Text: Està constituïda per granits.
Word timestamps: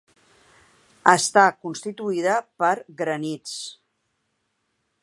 Està 1.13 1.43
constituïda 1.67 2.39
per 2.63 2.73
granits. 3.03 3.57